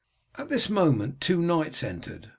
[0.35, 2.29] At this moment two knights entered.